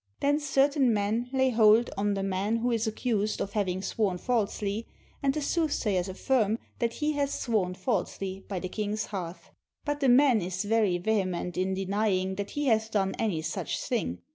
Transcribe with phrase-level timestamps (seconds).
[0.19, 4.87] Then certain men lay hold on the man who is accused of having sworn falsely,
[5.21, 9.51] and the soothsayers affirm that he has sworn falsely, by the king's hearth.
[9.85, 13.79] But the man is very ve hement in denying that he hath done any such
[13.79, 14.23] thing.